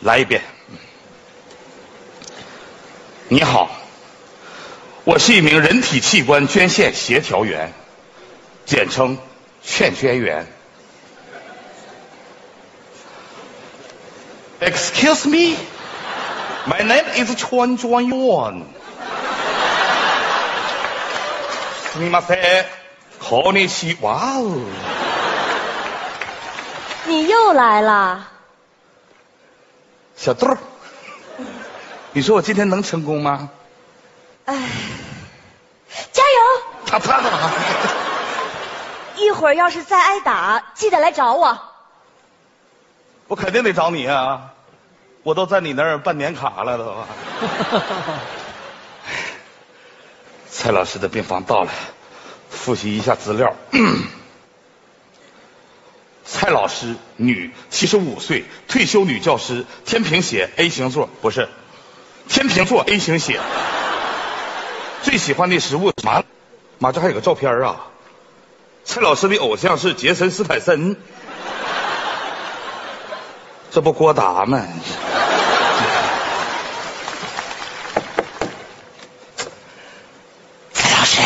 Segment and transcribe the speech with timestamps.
[0.00, 0.42] 来一遍。
[3.28, 3.68] 你好，
[5.04, 7.72] 我是一名人体器官捐献协调员，
[8.64, 9.18] 简称
[9.64, 10.46] 劝捐员。
[14.60, 15.56] Excuse me,
[16.66, 18.64] my name is 劝捐员。
[21.92, 22.38] すみません、
[23.18, 24.40] こんにちは。
[27.06, 28.28] 你又来了，
[30.21, 30.57] 小豆儿，
[32.13, 33.49] 你说我今天能成功吗？
[34.45, 34.55] 哎，
[36.11, 36.61] 加油！
[36.85, 37.51] 他他干嘛？
[39.17, 41.57] 一会儿要是再挨打，记得来找我。
[43.29, 44.53] 我肯定得找你啊！
[45.23, 46.95] 我都在你那儿办年卡了都。
[50.51, 51.71] 蔡老师的病房到了，
[52.51, 53.55] 复习一下资料。
[56.41, 61.47] 蔡老师，女，七十五岁，退休女教师，天平血 A 型座，不是，
[62.29, 63.39] 天平座 A 型血。
[65.03, 66.23] 最喜欢的食物妈，
[66.79, 67.81] 妈这还有个照片啊！
[68.83, 70.97] 蔡老师的偶像是杰森斯坦森，
[73.69, 74.65] 这不郭达吗？
[80.73, 81.21] 蔡老师，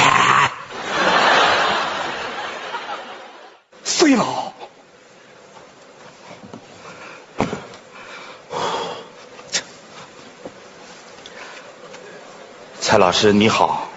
[3.86, 4.41] 碎了。
[12.95, 13.89] 蔡老师你好，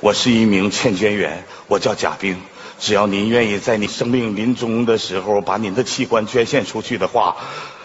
[0.00, 2.38] 我是一名劝捐员，我叫贾冰。
[2.78, 7.38] 只要您愿意在你生命临终的时候把您的器官捐献出去的话，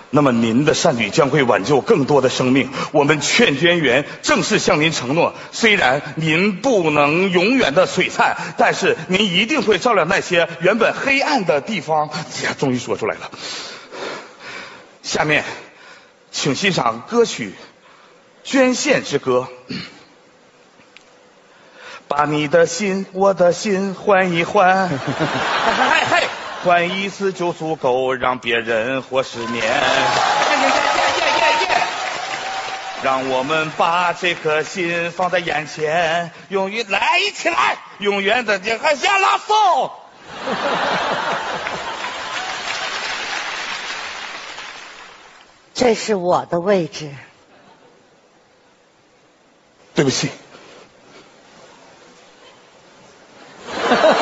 [0.10, 2.70] 那么您的善举将会挽救更多的生命。
[2.92, 12.08] 我们劝捐员正式向您承诺，虽然您不能永远的璀璨，但是您一定会照亮那些原本黑暗的地方。
[12.44, 13.32] 呀，终于说出来了。
[15.02, 15.46] 下面，
[16.30, 17.52] 请欣赏歌曲
[18.44, 19.48] 《捐献之歌》。
[22.08, 26.24] 把你的心，我的心换一换， 嗨嗨，
[26.64, 29.64] 换一次就足够让别人活十年。
[33.04, 39.92] 让我们把这颗心放在眼前，永远来一起来，永远的你还下拉松。
[45.74, 47.12] 这是我的位置，
[49.94, 50.32] 对不起，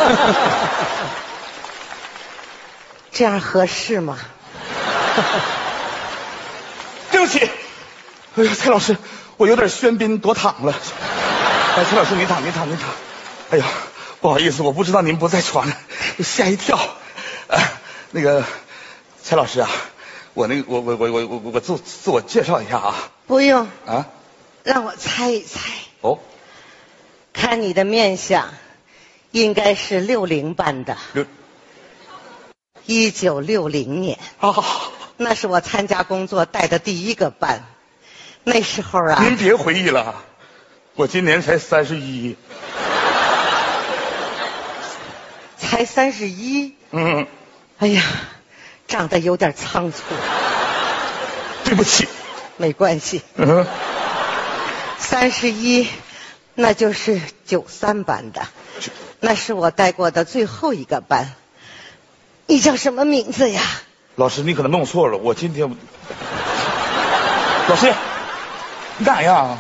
[3.11, 4.17] 这样合适吗？
[7.11, 7.49] 对不起。
[8.37, 8.97] 哎呀，蔡老师，
[9.37, 10.73] 我有点喧宾夺躺了。
[11.77, 12.89] 哎，蔡老师，您躺，您躺，您躺。
[13.51, 13.65] 哎呀，
[14.19, 15.73] 不好意思，我不知道您不在床上，
[16.23, 16.75] 吓一跳。
[17.47, 17.57] 啊，
[18.11, 18.43] 那个，
[19.23, 19.69] 蔡老师啊，
[20.33, 22.95] 我那个，我我我我我我自自我介绍一下啊。
[23.27, 24.07] 不用，啊，
[24.63, 25.61] 让我猜一猜。
[26.01, 26.19] 哦，
[27.31, 28.49] 看你的面相，
[29.35, 31.25] 应该是六零班的，刘，
[32.85, 34.63] 一九六零年，哦，
[35.17, 37.65] 那是我参加工作带的第一个班。
[38.45, 40.23] 那时候啊，您别回忆了，
[40.93, 42.37] 我今年才三十一。
[45.57, 46.73] 才三十一。
[46.91, 47.27] 嗯，
[47.79, 48.03] 哎呀，
[48.87, 50.01] 长得有点仓促，
[51.65, 52.07] 对不起。
[52.55, 53.21] 没关系。
[53.35, 53.67] 嗯，
[54.97, 55.89] 三十一，
[56.55, 58.47] 那就是九三班的，
[59.19, 61.33] 那是我带过的最后一个班。
[62.47, 63.61] 你叫什么名字呀？
[64.15, 65.69] 老师，你可能弄错了，我今天。
[67.67, 67.93] 老师，
[68.97, 69.57] 你干啥呀？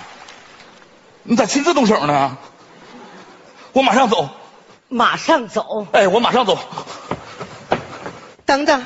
[1.23, 2.37] 你咋亲自动手呢？
[3.73, 4.29] 我马上走。
[4.87, 5.87] 马上走。
[5.91, 6.57] 哎，我马上走。
[8.45, 8.85] 等等，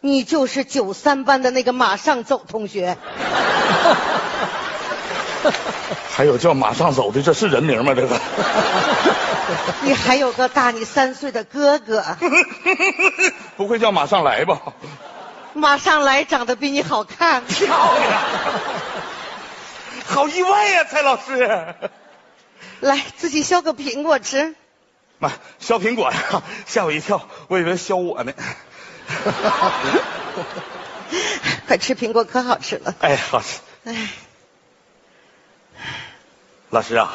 [0.00, 2.98] 你就是九三班的那个马上走同学。
[6.10, 7.94] 还有叫马上走的，这是人名吗？
[7.94, 8.20] 这个？
[9.82, 12.04] 你还有个大你三岁的哥哥，
[13.56, 14.60] 不会叫马上来吧？
[15.52, 17.44] 马上来长得比你好看。
[17.44, 17.66] 漂
[17.98, 18.22] 亮，
[20.06, 21.74] 好意外呀、蔡老师。
[22.80, 24.54] 来，自己削个苹果吃。
[25.18, 28.32] 妈，削苹果呀，吓我一跳，我以为削我呢。
[31.66, 32.94] 快吃苹果，可好吃了。
[33.00, 33.58] 哎，好吃。
[33.84, 33.94] 哎，
[36.70, 37.12] 老师啊，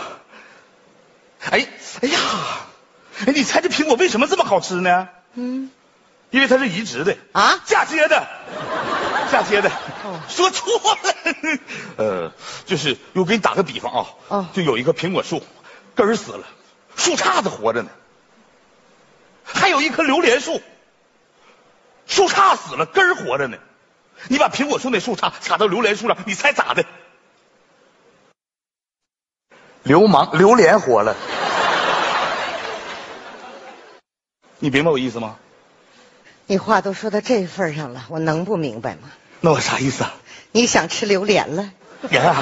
[1.49, 1.65] 哎，
[2.01, 2.19] 哎呀，
[3.25, 5.07] 哎，你猜这苹果为什么这么好吃呢？
[5.35, 5.71] 嗯，
[6.29, 7.61] 因为它是移植的啊？
[7.65, 8.27] 嫁接的，
[9.31, 9.69] 嫁接的。
[10.03, 10.19] 哦。
[10.27, 10.67] 说错
[11.03, 11.59] 了，
[11.97, 12.31] 呃，
[12.65, 14.47] 就是我给你打个比方啊，哦。
[14.53, 15.41] 就有一棵苹果树，
[15.95, 16.45] 根儿死了，
[16.97, 17.89] 树杈子活着呢；
[19.45, 20.61] 还有一棵榴莲树，
[22.07, 23.57] 树杈死了，根儿活着呢；
[24.27, 26.83] 你把苹果树那树杈插到榴莲树上，你猜咋的？
[29.85, 31.15] 流氓榴莲火了，
[34.57, 35.35] 你明白我意思吗？
[36.47, 39.11] 你话都说到这份上了，我能不明白吗？
[39.41, 40.15] 那我啥意思啊？
[40.51, 41.71] 你想吃榴莲了？
[42.09, 42.35] 呀，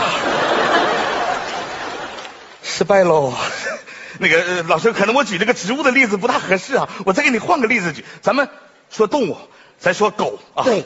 [2.63, 3.33] 失败喽。
[4.19, 8.05] 那个、呃老师，可能我举这个植物的例子不大合适啊，我再给你换个例子举。
[8.21, 8.47] 咱们
[8.89, 9.37] 说动物，
[9.79, 10.63] 咱说狗啊。
[10.63, 10.85] 对，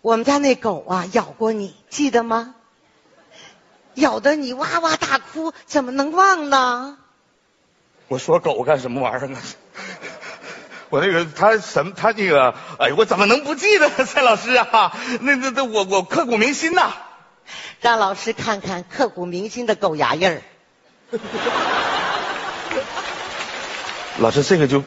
[0.00, 2.54] 我们家那狗啊咬过你，记得吗？
[3.94, 6.98] 咬得你哇哇大哭，怎么能忘呢？
[8.08, 9.38] 我说狗干什么玩意儿呢？
[10.90, 14.94] 我那个他什么他那个，哎呦，我怎么能不记得 蔡老师啊？
[15.20, 16.92] 那那那我我刻骨铭心呐。
[17.80, 20.42] 让老师看看刻骨铭心的狗牙印儿。
[24.18, 24.84] 老师，这个就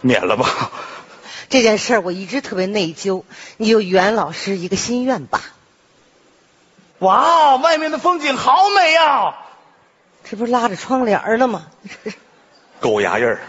[0.00, 0.70] 免了吧。
[1.48, 3.24] 这件事儿我一直特别内疚，
[3.56, 5.42] 你就圆老师一个心愿吧。
[7.00, 9.34] 哇，外面的风景好美呀、
[10.22, 11.66] 这不是拉着窗帘儿呢吗？
[12.78, 13.40] 狗牙印儿，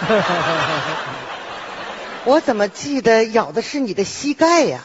[2.24, 4.80] 我怎么记得咬的是你的膝盖呀？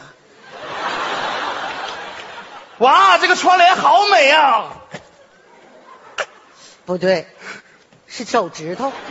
[2.78, 4.64] 哇，这个窗帘好美呀、
[6.84, 7.26] 不对，
[8.06, 8.92] 是手指头。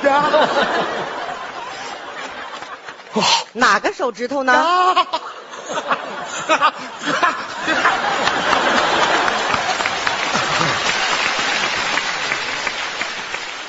[3.53, 4.53] 哪个手指头呢？
[5.73, 6.73] 啊！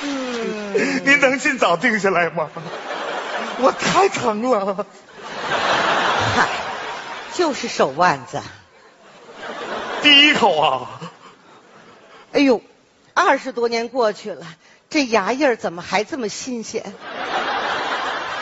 [0.03, 2.49] 嗯，您能尽早定下来吗？
[3.59, 4.85] 我太疼了。
[6.35, 6.47] 嗨，
[7.35, 8.41] 就是手腕子。
[10.01, 10.87] 第一口啊，
[12.33, 12.61] 哎呦，
[13.13, 14.47] 二十多年过去了，
[14.89, 16.91] 这牙印儿怎么还这么新鲜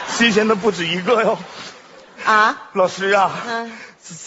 [0.07, 1.38] 新鲜的不止一个哟。
[2.30, 2.70] 啊？
[2.74, 3.72] 老师啊，嗯，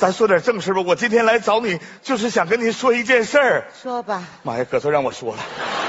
[0.00, 0.82] 咱说点正事吧。
[0.84, 3.68] 我今天来找你，就是想跟您说一件事儿。
[3.80, 4.24] 说吧。
[4.42, 5.38] 妈呀，可算让我说了。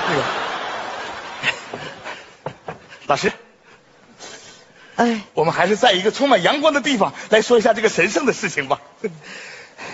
[0.07, 0.23] 那个，
[3.07, 3.31] 老师，
[4.95, 8.79] 哎，我们还是在一个充满阳光的地方来说一下这个神圣的事情吧。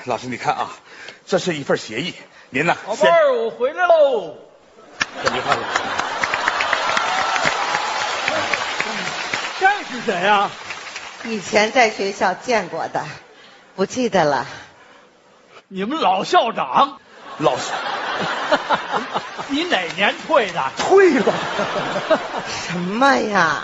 [0.03, 0.71] 老师，你看啊，
[1.25, 2.13] 这是一份协议，
[2.49, 2.75] 您呢？
[2.85, 4.35] 先宝贝儿，我回来喽。
[9.57, 10.51] 这是谁呀、
[11.25, 13.03] 以前在学校见过的，
[13.75, 14.45] 不记得了。
[15.67, 16.97] 你们老校长，
[17.37, 17.71] 老师
[19.49, 20.63] 你哪年退的？
[20.77, 21.33] 退了，
[22.47, 23.63] 什么呀？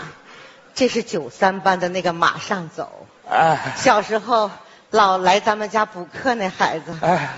[0.74, 4.50] 这是九三班的那个马上走，哎小时候
[4.90, 6.94] 老来咱们家补课那孩子。
[7.00, 7.34] 哎，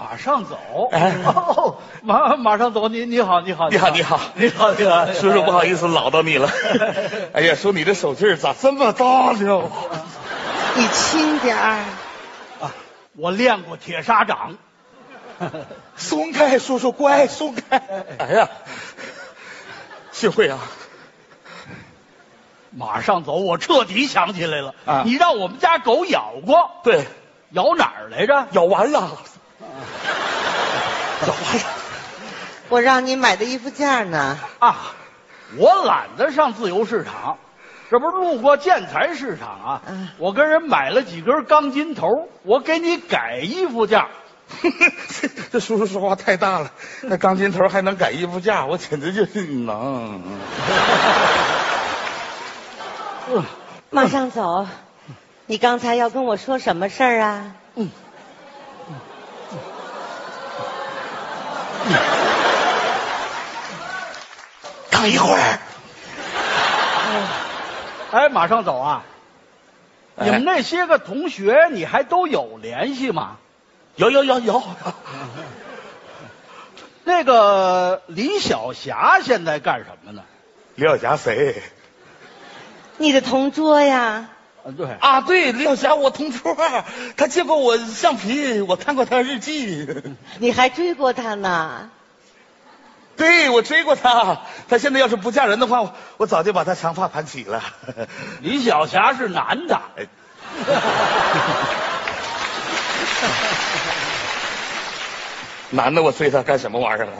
[0.00, 0.58] 马上走。
[0.92, 2.88] 哎哦，马马上走。
[2.88, 6.48] 你你好，你好，你好你好你好，你好，叔叔不好意思唠叨你了。
[7.34, 9.62] 哎呀，叔你这手劲儿咋这么大呢？
[10.76, 11.84] 你轻点儿。
[12.62, 12.72] 啊，
[13.14, 14.56] 我练过铁砂掌。
[15.96, 17.82] 松开，叔叔乖，松开。
[18.18, 18.48] 哎呀，
[20.12, 20.58] 幸会啊！
[22.70, 24.74] 马上走，我彻底想起来了。
[24.86, 27.06] 啊你让我们家狗咬过，对，
[27.50, 28.46] 咬哪儿来着？
[28.52, 29.18] 咬完了，
[32.68, 34.38] 我让你买的衣服架呢。
[34.58, 34.92] 啊，
[35.56, 37.38] 我懒得上自由市场，
[37.90, 39.82] 这不是路过建材市场啊？
[39.88, 44.08] 嗯我跟人买了几根钢筋头，我给你改衣服架。
[45.52, 50.22] 这叔叔说话太大了，那钢筋头还能改衣服架，我简直就是能。
[53.32, 53.44] 嗯
[53.90, 54.66] 马上走。
[55.46, 57.54] 你刚才要跟我说什么事儿啊？
[65.00, 65.58] 等一会儿，
[68.12, 69.02] 哎，马上走啊！
[70.18, 73.38] 哎你们那些个同学，你还都有联系吗？
[73.96, 74.62] 有有有有，
[77.04, 80.22] 那个李小霞现在干什么呢？
[80.74, 81.62] 李小霞谁？
[82.98, 84.28] 你的同桌呀？
[84.62, 86.54] 啊，对，啊，对，李小霞我同桌，
[87.16, 89.88] 她借过我橡皮，我看过她日记。
[90.40, 91.88] 你还追过他呢？
[93.20, 97.62] 对，我追过她，她现在要是不嫁人的话，我我早就把她长发盘起了。
[98.40, 99.78] 李小霞是男的。
[99.96, 100.06] 哎
[105.72, 107.12] 男的我追他干什么玩意儿啊？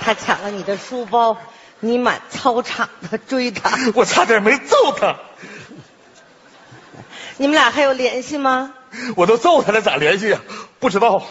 [0.00, 1.36] 他抢了你的书包，
[1.80, 3.76] 你满操场的追他。
[3.94, 5.16] 我差点没揍他，
[7.36, 8.72] 你们俩还有联系吗？
[9.16, 10.38] 我都揍他了，咋联系呀？
[10.78, 11.22] 不知道。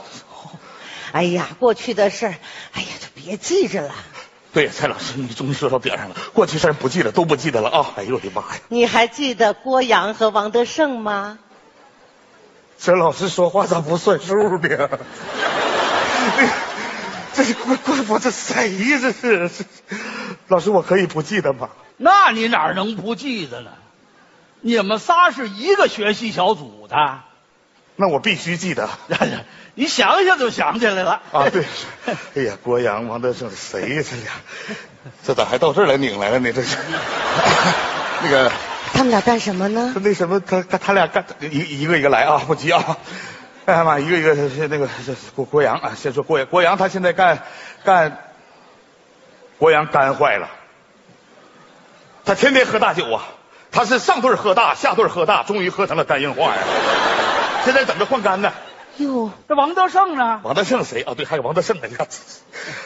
[1.12, 2.36] 哎呀，过去的事儿，
[2.74, 3.94] 哎呀，就别记着了。
[4.52, 6.16] 对，蔡老师，你终于说到点上了。
[6.34, 7.92] 过去事儿不记得，都不记得了啊！
[7.98, 8.60] 哎呦我的妈呀！
[8.70, 11.38] 你还记得郭阳和王德胜吗？
[12.80, 14.90] 这老师说话咋不算数呢？
[16.38, 16.50] 那
[17.34, 19.00] 这是郭郭我这谁呀？
[19.02, 19.66] 这是这
[20.48, 21.70] 老师，我可以不记得吗？
[21.98, 23.72] 那你哪能不记得呢？
[24.62, 27.20] 你们仨是一个学习小组的，
[28.02, 28.90] 那我必须记得
[29.76, 31.50] 你想想就想起来了啊！
[31.50, 31.66] 对，
[32.34, 34.04] 哎呀，郭阳、王德胜，谁呀？
[34.10, 34.32] 这俩，
[35.26, 36.54] 这咋还到这儿来拧来了呢？
[36.54, 36.78] 这是
[38.24, 38.50] 那个
[38.94, 39.94] 他们俩干什么呢？
[40.02, 42.98] 那什么，他他他俩干一一个一个来啊，不急啊！
[43.66, 47.44] 哎呀妈，一个一个是那个是郭郭阳啊，先说郭阳，郭阳他现在干
[47.84, 48.18] 干，
[49.58, 50.48] 郭阳肝坏了，
[52.24, 53.24] 他天天喝大酒啊，
[53.72, 56.62] 他是上顿喝大，下顿喝大，终于喝成了肝硬化呀。
[57.66, 58.52] 现在等着换肝呢。
[58.98, 60.42] 哟，那王德胜呢？
[60.44, 61.14] 王德胜谁啊？
[61.16, 61.88] 对，还有王德胜呢。
[61.88, 62.08] 你 看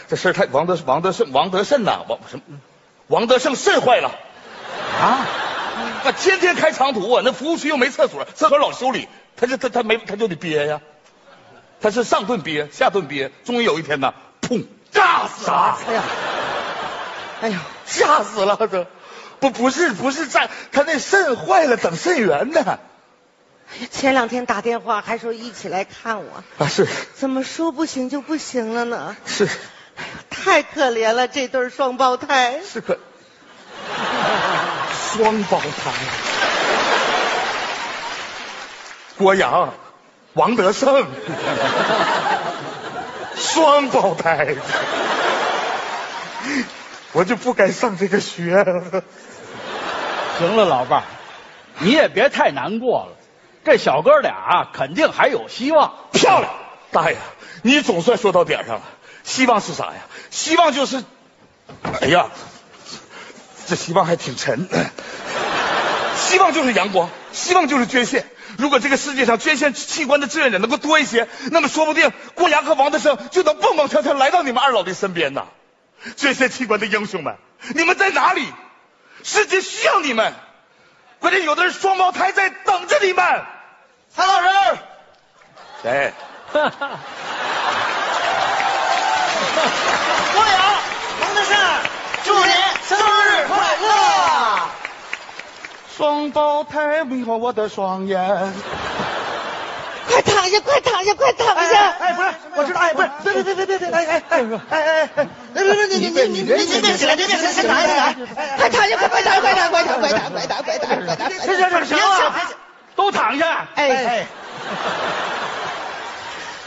[0.08, 2.60] 这事儿太王德王德胜王德胜呐，王什么？
[3.08, 4.12] 王德胜肾坏了
[5.02, 5.26] 啊！
[6.06, 10.82] 那天天开长途啊，那服务区又没厕所，厕所老修理，他就他他没他就得憋呀。
[11.82, 15.78] 他是上顿憋，下顿憋，终于有一天呢，砰，炸死了！
[15.88, 16.04] 哎呀，
[17.42, 18.58] 哎呀， 吓死了！
[18.72, 18.88] 这
[19.40, 22.80] 不不是不是炸，他那肾坏了，等肾源呢。
[23.90, 29.16] 前两天打电话还说一起来看我，啊是，怎么说不行就不行了呢？
[29.26, 32.60] 是，哎呦太可怜了，这对双胞胎。
[32.62, 33.00] 是可，
[35.16, 35.92] 双胞胎。
[39.18, 39.74] 郭阳，
[40.34, 41.06] 王德胜，
[43.36, 44.56] 双胞胎，
[47.14, 48.66] 我就不该上这个学。
[50.40, 51.06] 行了，老伴儿，
[51.80, 53.18] 你也别太难过了。
[53.64, 55.94] 这小哥俩肯定还有希望。
[56.12, 56.52] 漂亮，
[56.92, 57.18] 大爷，
[57.62, 58.82] 你总算说到点上了。
[59.24, 59.94] 希望是啥呀？
[60.30, 61.04] 希望就是，
[62.02, 62.28] 哎呀，
[63.68, 64.68] 这希望还挺沉。
[66.18, 68.26] 希望就是阳光，希望就是捐献。
[68.58, 75.46] 如果这个世界上捐献器官的志愿者能够多一些，那么说不定郭阳和王德胜就能蹦蹦跳跳来到你们二老的身边呢。
[76.18, 77.38] 捐献器官的英雄们，
[77.74, 78.46] 你们在哪里？
[79.24, 80.34] 世界需要你们。
[81.20, 83.24] 关键有的人双胞胎在等着你们。
[84.16, 84.48] 蔡老师，
[85.82, 86.14] 谁？
[86.52, 86.72] 郭阳，
[91.20, 91.58] 王德胜，
[92.24, 92.54] 祝您
[92.88, 93.88] 生日快乐！
[95.98, 98.54] 双胞胎迷惑我的双眼。
[100.08, 101.90] 快躺下，快躺下，快躺下！
[102.00, 108.14] 哎，不是，我知道，哎，不是，别别别别别别，哎哎哎哎哎哎，别别别，你你你你别起来，你别起来，先躺下，
[108.58, 111.32] 快躺下，快快躺，快躺，快躺，快躺，快躺，快躺，快躺！
[111.32, 112.34] 行行行行了，
[112.96, 113.68] 都躺下。
[113.76, 114.28] 哎，哎，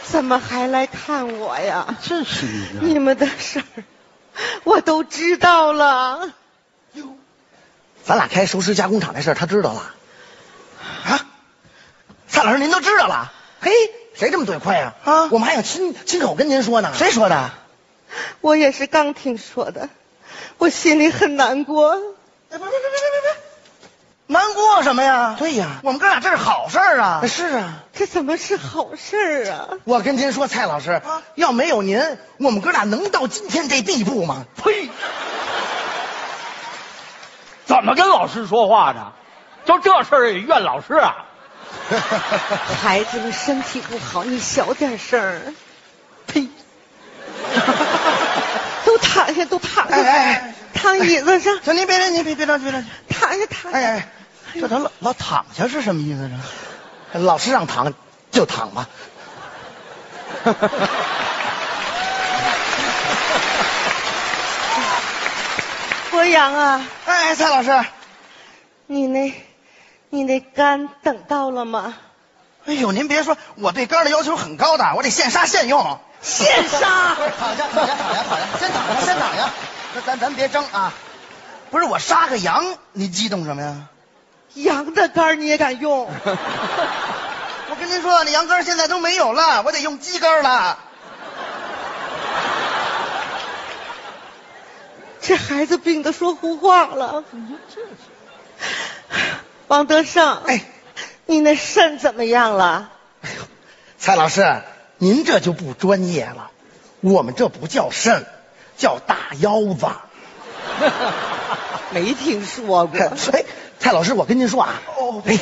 [0.04, 1.96] 怎么还来看我呀？
[2.02, 3.64] 真是你你们的事儿
[4.64, 6.32] 我都知道了。
[6.92, 7.16] 哟
[8.04, 9.92] 咱俩开熟食加工厂的事儿，他知道了
[11.04, 11.26] 啊？
[12.28, 13.32] 蔡老师，您都知道了？
[13.60, 13.70] 嘿，
[14.14, 14.94] 谁这么嘴快呀？
[15.04, 16.92] 啊，我们还想亲亲口跟您说呢。
[16.94, 17.50] 谁说的？
[18.40, 19.88] 我也是刚听说的，
[20.58, 21.90] 我心里很难过。
[21.92, 21.98] 哎，
[22.50, 23.45] 别别别别别别，
[24.28, 25.36] 难过什么呀？
[25.38, 27.22] 对呀，我们哥俩这是好事儿啊。
[27.26, 29.68] 是啊，这怎么是好事儿啊？
[29.84, 31.00] 我跟您说，蔡老师，
[31.36, 34.44] 要没有您，我们哥俩能到今天这地步吗？
[34.56, 34.88] 呸！
[37.66, 39.12] 怎么跟老师说话呢？
[39.64, 41.24] 就这事儿也怨老师啊？
[42.82, 45.40] 孩子们身体不好，你小点声儿。
[46.26, 46.48] 呸！
[48.84, 52.88] 都躺下，都躺下，哎哎哎躺椅子上，行，您别着急，别别着急，别着急。
[53.08, 53.78] 躺下，躺下。
[53.78, 54.08] 哎哎，
[54.60, 56.40] 这他老老躺下是什么意思呢？
[57.12, 57.92] 老师让躺
[58.30, 58.88] 就躺吧。
[66.10, 67.84] 博洋啊，哎，蔡老师，
[68.86, 69.34] 你那，
[70.10, 71.94] 你那肝等到了吗？
[72.66, 76.00] 哎呦，您别说，我对肝的要求很高的，我得现杀现用。
[76.26, 77.14] 现杀！
[77.38, 79.48] 躺下，躺下，躺下，躺下，先躺下，先躺下。
[79.94, 80.92] 那咱咱别争啊！
[81.70, 83.86] 不是我杀个羊，你激动什么呀？
[84.54, 86.10] 羊的肝你也敢用？
[87.70, 90.78] 我跟您说，那羊肝现在都没有了，我得用鸡肝了。
[95.20, 97.22] 这孩子病的说胡话了。
[99.68, 100.64] 王德胜，哎，
[101.26, 102.90] 你那肾怎么样了？
[103.22, 103.42] 哎呦
[103.98, 104.62] 蔡老师，
[104.98, 106.50] 您这就不专业了，
[107.00, 108.26] 我们这不叫肾，
[108.76, 109.86] 叫大腰子。
[111.92, 112.98] 没听说过。
[113.32, 113.44] 哎，
[113.78, 115.38] 蔡老师，我跟您说啊，哦哎，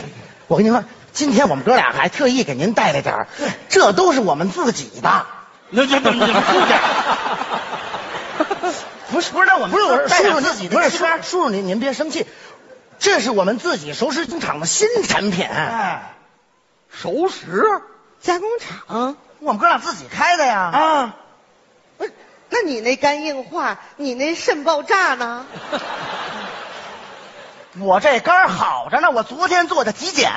[0.49, 3.29] 我跟您说，今天我们哥俩还特意给您带了点儿
[3.69, 5.27] 这都是我们自己的。
[5.71, 6.75] 那这怎么出去？
[9.13, 12.27] 不是不是，那我们不是我是带叔叔自己的不是叔叔叔您您别生气，
[12.99, 15.47] 这是我们自己熟食工厂的新产品。
[15.47, 16.17] 哎，
[16.91, 17.65] 熟食？
[18.21, 19.17] 加工厂？
[19.45, 20.71] 我们哥俩自己开的呀。
[20.73, 21.15] 啊，
[21.99, 22.13] 不是，
[22.49, 25.47] 那你那肝硬化，你那肾爆炸呢？
[27.79, 30.33] 我这肝好着呢，我昨天做的体检，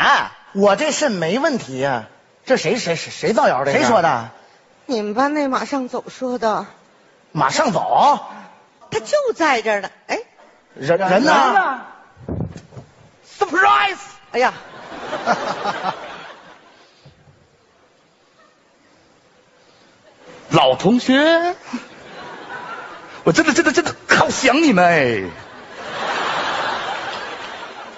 [0.53, 2.05] 我这肾没问题呀。
[2.45, 3.71] 这谁谁谁谁造谣的？
[3.71, 4.29] 谁说的？
[4.85, 6.65] 你们班那马上走说的。
[7.31, 8.19] 马上走？
[8.89, 9.89] 他就在这儿呢。
[10.07, 10.19] 哎，
[10.75, 11.81] 人人呢
[13.39, 13.97] ？Surprise！
[14.31, 14.53] 哎呀，
[20.49, 21.55] 老同学，
[23.23, 25.23] 我真的真的真的好想你们哎。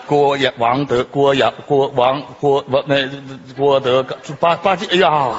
[0.08, 3.08] 郭阳王德郭阳郭王郭王那
[3.56, 4.04] 郭德
[4.40, 5.36] 八八戒，哎呀！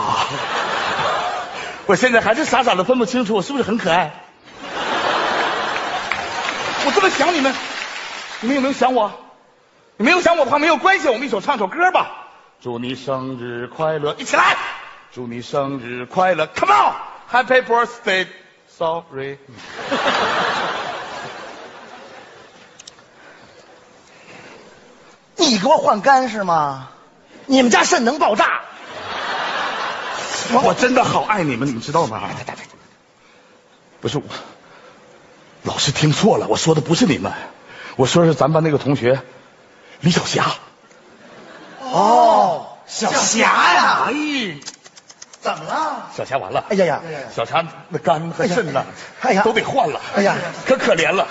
[1.87, 4.12] 我现在还是傻傻的分不清楚，我是不是很可爱？
[6.87, 7.52] 我这么想你们，
[8.40, 9.11] 你们有没有想我？
[9.97, 12.29] 你没有想我的话没有关系，我们一起唱首歌吧。
[12.62, 14.57] 祝你生日快乐，一起来！
[15.12, 19.38] 祝你生日快乐，Come on，Happy birthday，Sorry。
[25.35, 26.90] 你给我换肝是吗？
[27.47, 28.61] 你们家肾能爆炸？
[30.62, 32.21] 我真的好爱你们，你们知道吗？
[34.00, 34.23] 不是我，
[35.64, 37.33] 老师听错了，我说的不是你们，
[37.97, 39.23] 我说的是咱班那个同学
[40.02, 40.47] 李小霞。
[41.81, 43.40] 哦，小霞
[43.75, 44.05] 呀！
[44.07, 44.12] 哎，
[45.41, 46.11] 怎么了？
[46.17, 46.65] 小霞完了！
[46.69, 47.01] 哎呀呀，
[47.35, 48.85] 小霞那肝和肾呐？
[49.23, 50.01] 哎呀，都得换了！
[50.17, 51.27] 哎呀，可可怜了！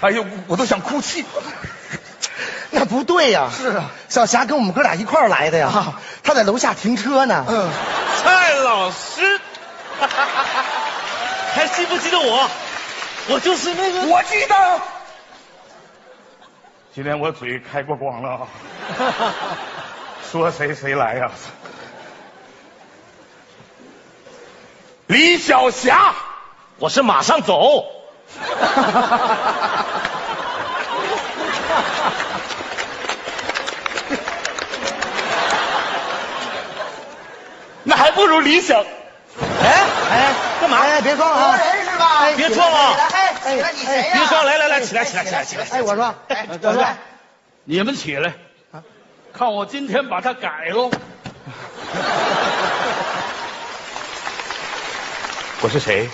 [0.00, 1.24] 哎呦，我都想哭泣。
[2.70, 3.48] 那不对呀！
[3.56, 5.94] 是啊，小霞跟我们哥俩一块儿来的呀，
[6.24, 7.44] 她在楼下停车呢。
[7.48, 7.70] 嗯，
[8.22, 9.40] 蔡老师，
[11.54, 12.50] 还记不记得我？
[13.28, 14.00] 我就是那个。
[14.08, 14.54] 我记得。
[16.92, 18.46] 今天我嘴开过光了，
[20.30, 21.30] 说谁谁来呀？
[25.06, 26.14] 李晓霞，
[26.78, 27.84] 我是马上走。
[37.86, 38.82] 那还不如李想。
[39.62, 40.86] 哎哎，干嘛？
[40.88, 41.56] 呀，别撞了啊！
[41.58, 42.30] 人是吧？
[42.36, 42.94] 别撞了！
[43.12, 44.10] 哎，起来，你谁呀？
[44.14, 45.66] 别撞，来来来，起来起来起来起来！
[45.70, 46.86] 哎，我说，哎，我说，
[47.64, 48.32] 你们起来，
[49.36, 50.90] 看我今天把它改喽。
[55.64, 56.06] 我是谁？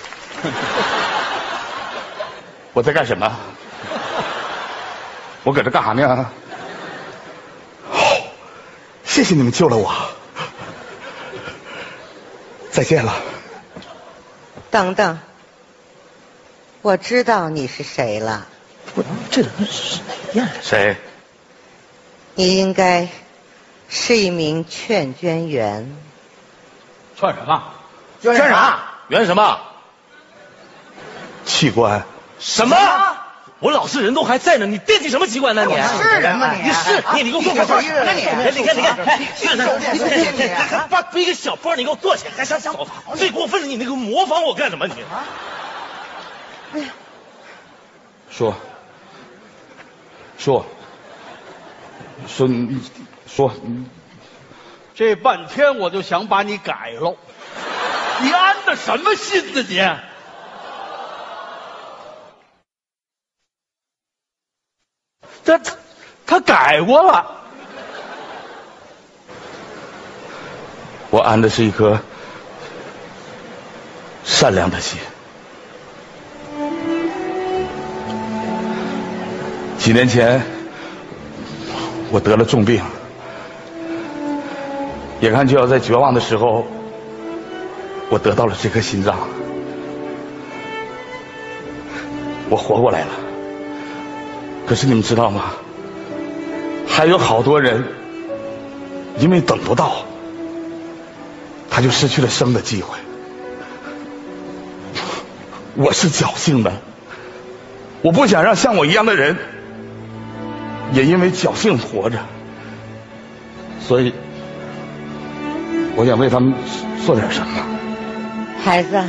[2.73, 3.37] 我在干什么？
[5.43, 6.31] 我搁这干啥呢？
[7.91, 7.99] 好，
[9.03, 9.93] 谢谢你们救了我。
[12.71, 13.13] 再见了。
[14.71, 15.19] 等等，
[16.83, 18.47] 我知道你是谁了。
[18.95, 20.01] 我这人是
[20.33, 20.49] 哪样？
[20.63, 20.97] 谁？
[22.37, 23.09] 你应该
[23.89, 25.93] 是一名劝捐员。
[27.17, 27.65] 劝什么？
[28.23, 28.79] 捐啥？
[29.11, 29.59] 圆什么？
[31.45, 32.05] 器官？
[32.39, 32.77] 什么？
[33.59, 35.67] 我老实人都还在呢，你惦记什么器官呢？
[35.67, 36.63] 你是人吗你？
[36.63, 38.05] 你是你，你给我坐下。
[38.05, 38.21] 那你，
[38.59, 39.57] 你看你看，哎，是
[40.33, 42.75] 你，还把背个小包，你给我坐起来，还想想
[43.17, 44.87] 最过分的，你那个模仿我干什么？
[44.87, 45.25] 你啊？
[46.73, 46.87] 哎呀，
[48.31, 48.55] 说，
[50.39, 50.65] 说，
[52.29, 52.81] 说你
[53.27, 53.53] 说，
[54.95, 57.17] 这半天我就想把你改喽，
[58.23, 59.97] 你安的什么心呢你？
[65.43, 65.77] 这他
[66.27, 67.27] 他改过了，
[71.11, 71.99] 我安的是一颗
[74.23, 75.01] 善良的心。
[79.79, 80.43] 几年前，
[82.13, 82.83] 我得了重病，
[85.21, 86.67] 眼看就要在绝望的时候，
[88.11, 89.17] 我得到了这颗心脏，
[92.51, 93.13] 我活过来了。
[94.67, 95.53] 可是你们知道吗？
[96.87, 97.85] 还有好多人
[99.19, 100.05] 因为等不到，
[101.71, 102.99] 他就失去了生的机会。
[105.77, 106.73] 我是侥幸的，
[108.03, 109.37] 我不想让像我一样的人
[110.93, 112.19] 也因为侥幸活着，
[113.81, 114.13] 所以
[115.95, 116.53] 我想为他们
[117.07, 117.70] 做点什么。
[118.63, 119.03] 孩子，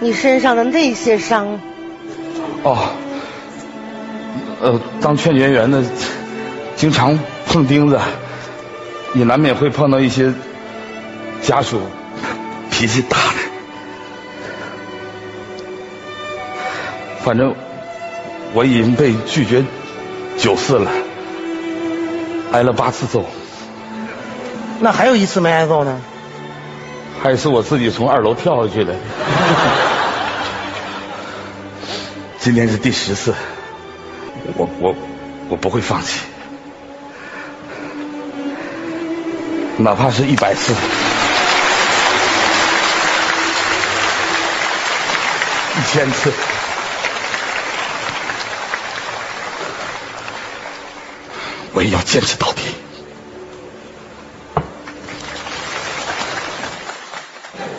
[0.00, 1.60] 你身上的那些伤，
[2.62, 2.78] 哦。
[4.60, 5.82] 呃，当劝解员的，
[6.76, 7.98] 经常碰钉子，
[9.14, 10.32] 也难免会碰到一些
[11.42, 11.80] 家属
[12.70, 13.34] 脾气大的。
[17.24, 17.54] 反正
[18.52, 19.64] 我已经被拒绝
[20.38, 20.90] 九次了，
[22.52, 23.24] 挨了八次揍。
[24.78, 26.00] 那还有一次没挨揍呢？
[27.22, 28.96] 还是我自己从二楼跳下去的。
[32.40, 33.32] 今天是第十次，
[34.56, 34.92] 我我
[35.48, 36.18] 我不会放弃，
[39.76, 40.72] 哪怕是一百次，
[45.78, 46.32] 一千次，
[51.72, 52.61] 我也要坚持到底。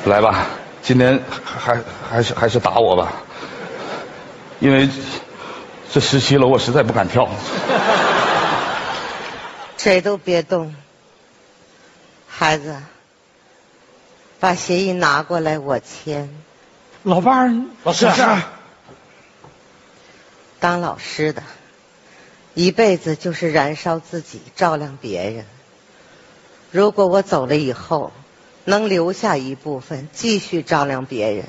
[0.06, 0.48] 来吧，
[0.82, 3.13] 今天还还是还是打我吧。
[4.60, 4.89] 因为
[5.92, 7.30] 这十七楼我实在不敢跳，
[9.78, 10.76] 谁都别动，
[12.28, 12.76] 孩子，
[14.39, 16.30] 把协议拿过来，我签。
[17.04, 18.08] 老伴儿，老师，
[20.60, 21.44] 当老师的，
[22.54, 25.46] 一辈子就是燃烧自己，照亮别人。
[26.72, 28.12] 如果我走了以后，
[28.65, 31.45] 能留下一部分继续照亮别人，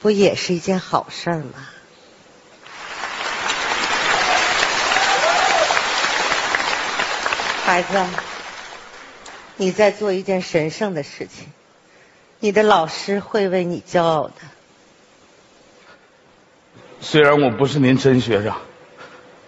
[0.00, 1.68] 不也是一件好事吗？
[7.64, 8.04] 孩子，
[9.56, 11.46] 你在做一件神圣的事情，
[12.40, 14.34] 你的老师会为你骄傲的。
[17.00, 18.54] 虽然我不是您真学生，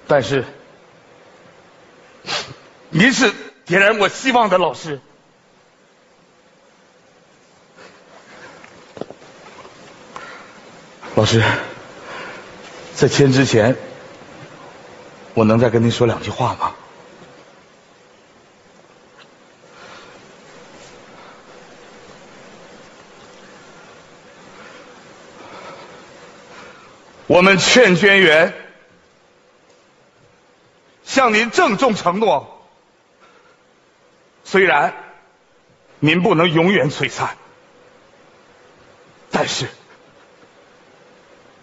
[0.07, 0.45] 但是
[2.91, 3.33] 您是
[3.65, 5.01] 点燃我希望的老师。
[11.15, 11.43] 老师，
[12.95, 13.77] 在签之前，
[15.35, 16.75] 我能再跟您说两句话吗？
[27.27, 28.55] 我们劝捐员
[31.05, 32.67] 向您郑重承诺：
[34.45, 34.95] 虽然
[36.01, 37.37] 您不能永远璀璨，
[39.31, 39.69] 但是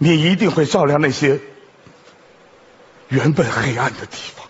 [0.02, 1.42] 你一定会照亮那些
[3.10, 4.48] 原本黑暗的地方。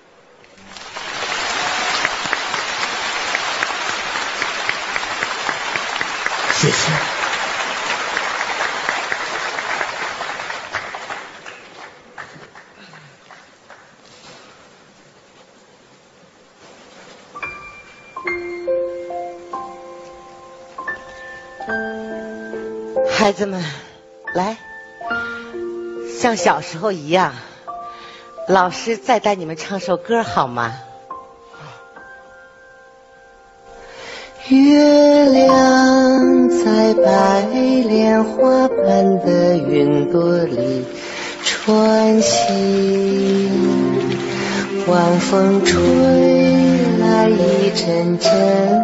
[6.54, 6.92] 谢谢。
[23.18, 23.64] 孩子们，
[24.34, 24.58] 来，
[26.20, 27.34] 像小时候一样，
[28.50, 30.74] 老师再带你们唱首歌好吗？
[34.50, 40.86] 月亮在白莲花般的云朵里
[41.46, 43.50] 穿行，
[44.88, 45.80] 晚风吹
[47.00, 48.30] 来一阵阵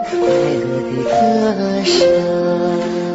[0.09, 3.14] 快乐的歌声。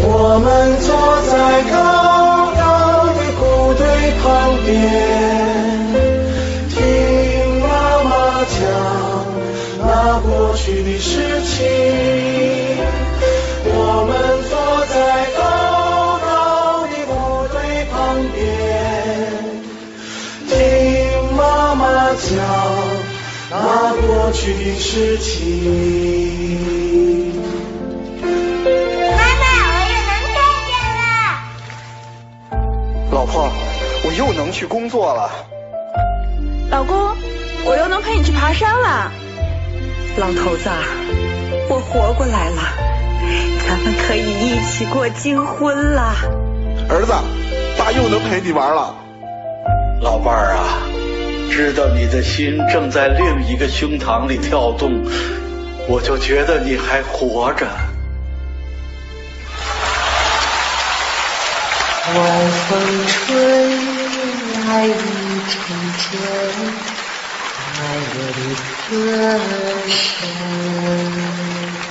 [0.00, 0.46] 我们
[0.80, 0.86] 坐
[1.28, 1.32] 在
[1.70, 1.76] 高
[2.56, 2.60] 高
[3.14, 3.42] 的谷
[3.74, 3.82] 堆
[4.22, 4.24] 旁
[4.64, 4.66] 边，
[6.70, 6.76] 听
[7.60, 7.66] 妈
[8.04, 8.10] 妈
[8.44, 8.56] 讲
[9.80, 9.84] 那
[10.20, 11.56] 过去的事情。
[13.64, 14.10] 我们
[14.48, 14.52] 坐
[14.86, 14.96] 在
[15.36, 15.40] 高
[16.24, 16.26] 高
[16.86, 17.12] 的谷
[17.52, 17.56] 堆
[17.90, 17.94] 旁
[18.34, 18.36] 边，
[20.48, 20.52] 听
[21.36, 21.84] 妈妈
[22.14, 22.26] 讲
[23.50, 23.56] 那
[24.06, 26.87] 过去的事情。
[34.16, 35.30] 又能去工作了，
[36.70, 37.16] 老公，
[37.64, 39.12] 我又能陪你去爬山了。
[40.16, 40.68] 老头子，
[41.68, 42.62] 我活过来了，
[43.64, 46.14] 咱们可以一起过金婚了。
[46.88, 47.12] 儿子，
[47.78, 48.92] 爸又能陪你玩了。
[50.00, 50.82] 老伴儿啊，
[51.50, 55.04] 知道你的心正在另一个胸膛里跳动，
[55.88, 57.66] 我就觉得你还活着。
[62.18, 62.26] 晚
[62.68, 62.70] 风
[63.06, 63.16] 吹。
[64.66, 64.98] 爱一阵
[65.96, 66.02] 阵
[67.54, 67.56] 快
[68.14, 68.38] 乐的
[68.90, 68.92] 歌
[69.86, 71.87] 声。